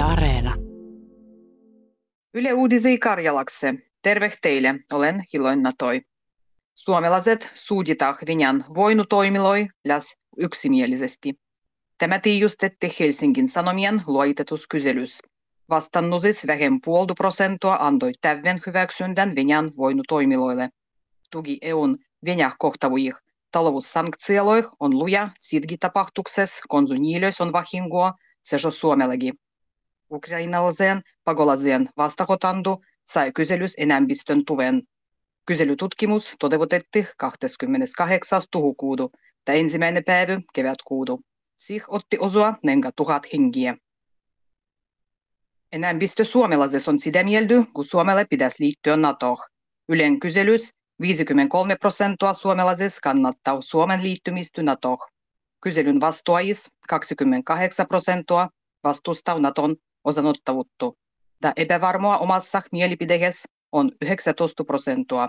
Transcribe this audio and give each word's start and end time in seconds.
Yle 0.00 0.08
Areena. 0.08 0.56
Yle 2.34 2.54
Uudisi 2.54 2.98
Karjalakse. 2.98 3.74
Terve 4.02 4.32
teille, 4.42 4.74
olen 4.92 5.24
Hiloin 5.32 5.62
Natoi. 5.62 6.00
Suomalaiset 6.74 7.50
suuditaan 7.54 8.16
Venäjän 8.26 8.64
voinutoimiloi 8.74 9.68
läs 9.84 10.16
yksimielisesti. 10.36 11.34
Tämä 11.98 12.18
tiijustetti 12.18 12.92
Helsingin 13.00 13.48
Sanomien 13.48 14.02
luoitetuskyselys. 14.06 15.20
Vastannusis 15.70 16.46
vähem 16.46 16.78
puoldu 16.84 17.14
prosentua 17.14 17.76
antoi 17.80 18.12
täyden 18.20 18.60
hyväksyndän 18.66 19.36
Venäjän 19.36 19.70
voinutoimiloille. 19.76 20.68
Tugi 21.30 21.58
EUn 21.62 21.98
Venäjä 22.24 22.52
kohtavuih 22.58 23.14
taloussanktioille 23.52 24.68
on 24.80 24.98
luja 24.98 25.30
sidgi 25.38 25.78
tapahtuksessa 25.78 26.62
konsu 26.68 26.94
niilös 26.94 27.40
on 27.40 27.52
vahingoa 27.52 28.12
sejo 28.42 28.70
Suomellekin. 28.70 29.34
Ukrainalaiseen 30.10 31.02
pakolaiseen 31.24 31.88
vastakotandu 31.96 32.82
sai 33.04 33.32
kyselys 33.32 33.74
enemmistön 33.78 34.44
tuven. 34.44 34.82
Kyselytutkimus 35.46 36.34
toteutettiin 36.38 37.06
28. 37.16 38.42
tuhukuudu 38.50 39.10
tai 39.44 39.60
ensimmäinen 39.60 40.04
päivä 40.04 40.40
kevätkuudu. 40.54 41.20
Sih 41.56 41.84
otti 41.88 42.18
nenga 42.62 42.90
tuhat 42.96 43.22
hengiä. 43.32 43.76
Enemmistö 45.72 46.24
suomalaisessa 46.24 46.90
on 46.90 46.98
sitä 46.98 47.24
mieltä, 47.24 47.54
kun 47.74 47.84
Suomelle 47.84 48.26
pitäisi 48.30 48.64
liittyä 48.64 48.96
NATOon. 48.96 49.36
Ylen 49.88 50.20
kyselys 50.20 50.74
53 51.00 51.76
prosenttia 51.76 52.34
suomalaisista 52.34 53.00
kannattaa 53.02 53.60
Suomen 53.60 54.02
liittymistä 54.02 54.62
NATOon. 54.62 54.98
Kyselyn 55.60 56.00
vastuajis 56.00 56.70
28 56.88 57.86
prosenttia 57.86 58.48
vastustaa 58.84 59.38
Naton 59.38 59.76
osanottavuutta. 60.04 60.92
Epävarmoa 61.56 62.18
omassa 62.18 62.62
mielipideessä 62.72 63.48
on 63.72 63.92
19 64.02 64.64
prosenttia. 64.64 65.28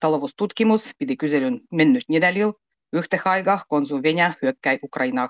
Taloustutkimus 0.00 0.90
piti 0.98 1.16
kyselyn 1.16 1.60
mennyt 1.72 2.04
nedälillä 2.08 2.52
yhtä 2.92 3.18
aikaa, 3.24 3.64
kun 3.68 3.84
Venäjä 4.02 4.34
hyökkäi 4.42 4.78
Ukrainaan. 4.82 5.28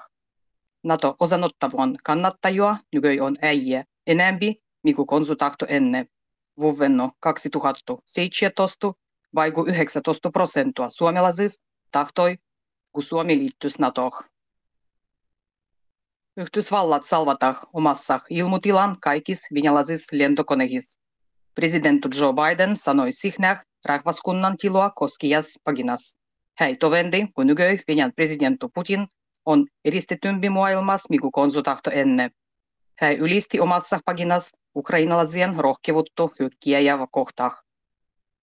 NATO 0.83 1.16
osanottavuuden 1.20 1.97
kannattajia 2.05 2.77
nykyään 2.92 3.20
on 3.20 3.36
äijä 3.42 3.84
enempi, 4.06 4.62
mikä 4.83 5.03
konsu 5.06 5.36
tahto 5.36 5.66
ennen. 5.69 6.08
Vuovenno 6.60 7.10
2017 7.20 8.92
vaiku 9.34 9.66
19 9.66 10.31
prosenttia 10.31 10.88
suomalaisista 10.88 11.64
tahtoi, 11.91 12.36
kun 12.92 13.03
Suomi 13.03 13.38
liittyisi 13.38 13.83
NATOon. 13.83 14.10
Yhdysvallat 16.39 17.05
salvata 17.05 17.55
omassa 17.72 18.20
ilmutilan 18.31 18.97
kaikissa 19.00 19.47
venäläisissä 19.55 20.19
lentokoneissa. 20.19 21.00
Presidentti 21.55 22.08
Joe 22.19 22.33
Biden 22.33 22.77
sanoi 22.77 23.12
sihnäh 23.12 23.64
rahvaskunnan 23.84 24.56
tiloa 24.56 24.91
koskias 24.91 25.59
paginas. 25.64 26.16
Hän 26.59 26.78
tovendi, 26.78 27.27
kun 27.34 27.47
nykyään 27.47 27.78
Venäjän 27.89 28.12
presidentti 28.16 28.66
Putin 28.75 29.06
on 29.47 29.66
eristetympi 29.84 30.48
maailmassa, 30.50 31.06
mikä 31.11 31.28
konsutahto 31.33 31.91
ennen. 31.91 32.31
Hän 32.98 33.16
ylisti 33.16 33.61
omassa 33.61 33.98
paginas 34.05 34.53
ukrainalaisien 34.77 35.55
rohkevuutta 35.56 36.28
hyökkiä 36.39 36.98
kohtaan. 37.11 37.50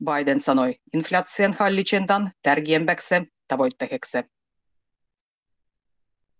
Biden 0.05 0.39
sanoi 0.39 0.75
inflaation 0.93 1.53
hallitsentan 1.59 2.31
tärkeämpäksi 2.41 3.16
tavoitteeksi. 3.47 4.34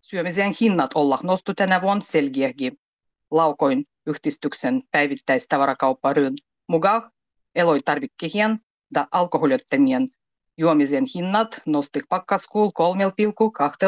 Syömisen 0.10 0.54
hinnat 0.62 0.92
olla 0.96 1.20
nostu 1.24 1.54
tänä 1.54 1.82
vuonna 1.82 2.04
selkeäkin. 2.04 2.78
Laukoin 3.32 3.84
yhdistyksen 4.06 4.82
päivittäistavarakaupparyön 4.92 6.34
mukaan 6.68 7.12
eloitarvikkehien 7.56 8.60
ja 8.96 9.08
alkoholittomien 9.12 10.08
juomisen 10.58 11.04
hinnat 11.16 11.62
nosti 11.66 12.00
pakkaskuul 12.10 12.72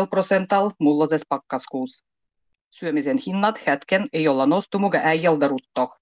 3,2 0.01 0.07
prosental 0.09 0.71
mulloses 0.79 1.21
pakkaskuus. 1.29 2.05
Syömisen 2.69 3.17
hinnat 3.27 3.67
hetken 3.67 4.07
ei 4.13 4.27
olla 4.27 4.45
nostu 4.45 4.79
muga 4.79 4.99
äijältä 5.03 5.47
rutto. 5.47 5.95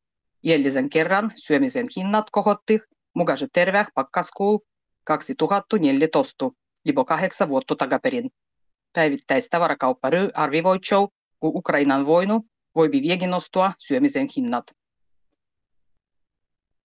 Jäljisen 0.44 0.90
kerran 0.90 1.32
syömisen 1.36 1.88
hinnat 1.98 2.26
kohotti 2.32 2.80
mukaiset 3.14 3.50
terve 3.54 3.86
pakkaskuul 3.96 4.60
2014, 5.04 6.50
libo 6.86 7.06
kahdeksan 7.06 7.50
vuotta 7.50 7.76
takaperin 7.76 8.30
päivittäistavarakaupparyö 8.96 10.30
arvivoi 10.34 10.80
show, 10.86 11.08
kun 11.40 11.52
Ukrainan 11.56 12.06
voinu 12.06 12.46
voi 12.76 12.92
vieläkin 12.92 13.30
nostua 13.30 13.74
syömisen 13.78 14.28
hinnat. 14.38 14.64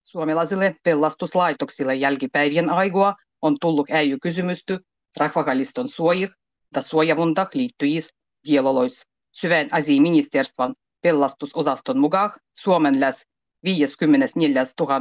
Suomalaisille 0.02 0.76
pelastuslaitoksille 0.82 1.94
jälkipäivien 1.94 2.70
aigua 2.70 3.14
on 3.42 3.56
tullut 3.60 3.90
äijy 3.90 4.18
kysymysty 4.22 4.78
rahvakaliston 5.16 5.88
suojih 5.88 6.30
ja 6.76 6.82
suojavunta 6.82 7.46
liittyjis 7.54 8.14
dielolois. 8.48 9.06
Syvän 9.32 9.68
asiaministerstvan 9.72 10.74
pelastusosaston 11.02 11.98
mukaan 11.98 12.30
Suomen 12.56 13.00
läs 13.00 13.26
54 13.64 14.64
000 14.80 14.98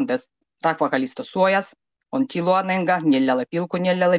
rahvakalistosuojas 0.64 1.76
on 2.12 2.28
tiloa 2.28 2.64
nenga 2.64 3.00
4,4 3.00 3.06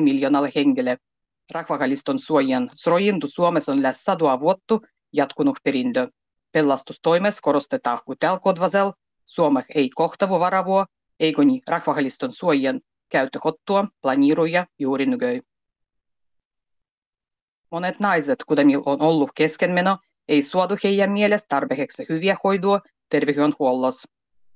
miljoonalle 0.02 0.52
henkilölle 0.56 0.98
Rahvakaliston 1.50 2.18
suojien 2.18 2.70
suojintu 2.74 3.26
Suomessa 3.26 3.72
on 3.72 3.82
lähes 3.82 4.04
sadoa 4.04 4.40
vuotta 4.40 4.78
jatkunut 5.12 5.56
perintö. 5.64 6.08
Pelastustoimessa 6.52 7.40
korostetaan, 7.42 7.98
kun 8.06 8.16
Suomeh 9.24 9.64
ei 9.74 9.90
kohtavu 9.90 10.40
varavua, 10.40 10.86
eikö 11.20 11.44
niin 11.44 11.62
rahvakaliston 11.68 12.32
suojien 12.32 12.80
käyttökottua 13.08 13.88
planiiruja 14.02 14.66
juuri 14.78 15.06
nykyi. 15.06 15.40
Monet 17.70 18.00
naiset, 18.00 18.44
kuten 18.44 18.66
on 18.86 19.02
ollut 19.02 19.30
keskenmeno, 19.34 19.98
ei 20.28 20.42
suodu 20.42 20.76
heidän 20.84 21.12
mielestä 21.12 21.46
tarpeeksi 21.48 22.06
hyviä 22.08 22.36
hoidua 22.44 22.80
terveydenhuollossa. 23.08 24.08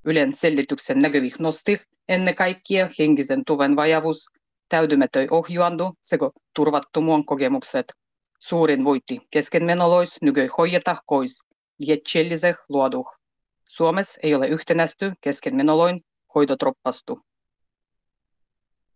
Ylen 0.04 0.34
selityksen 0.34 0.99
näkyvih 0.99 1.34
nosti 1.38 1.81
ennen 2.09 2.34
kaikkea 2.34 2.88
henkisen 2.99 3.43
tuven 3.47 3.77
vajavuus, 3.77 4.31
täydymätön 4.74 5.28
ohjuandu 5.30 5.92
sekä 6.02 6.30
turvattomuun 6.54 7.26
kokemukset. 7.26 7.92
Suurin 8.38 8.84
voitti 8.84 9.20
keskenmenolois 9.30 10.22
nykyi 10.22 10.46
hoijata 10.58 10.96
kois 11.06 11.42
lietselliseh 11.78 12.56
luoduh. 12.68 13.12
Suomessa 13.68 14.20
ei 14.22 14.34
ole 14.34 14.48
yhtenästy 14.48 15.12
keskenmenoloin 15.20 16.04
hoitotroppastu. 16.34 17.20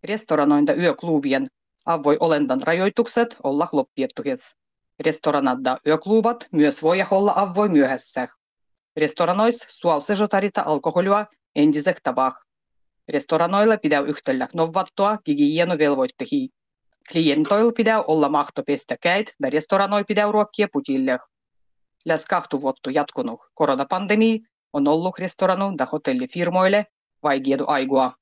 Restoranointa 0.04 0.74
yöklubien 0.74 1.46
avoi 1.86 2.16
olentan 2.20 2.62
rajoitukset 2.62 3.36
olla 3.42 3.68
loppiettuhes. 3.72 4.56
Restoranadda 5.00 5.76
yöklubat 5.86 6.48
myös 6.52 6.82
voi 6.82 7.04
olla 7.10 7.32
avoi 7.36 7.68
myöhässä. 7.68 8.28
Restoranois 8.96 9.66
suolsejo 9.68 10.28
tarita 10.28 10.62
alkoholia 10.66 11.26
entisek 11.56 12.00
tabah. 12.02 12.47
Restoranoilla 13.08 13.78
pitää 13.78 14.00
yhtälä 14.00 14.48
novattua 14.54 15.18
hygienivelvoitteisiin. 15.28 16.48
Klientoilla 17.12 17.72
pitää 17.72 18.02
olla 18.02 18.28
mahto 18.28 18.62
pestä 18.62 18.96
käit 19.00 19.34
ja 19.42 19.50
restoranoi 19.50 20.04
pitää 20.04 20.32
ruokkia 20.32 20.68
putille. 20.72 21.18
Läs 22.04 22.26
kahtu 22.26 22.60
vuotta 22.60 22.90
jatkunut 22.90 23.40
koronapandemia 23.54 24.38
on 24.72 24.88
ollut 24.88 25.18
restoranu 25.18 25.72
ja 25.78 25.86
hotellifirmoille 25.92 26.86
vaikeadu 27.22 27.64
aigua. 27.66 28.12